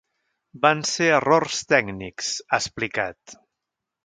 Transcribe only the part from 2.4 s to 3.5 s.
ha explicat.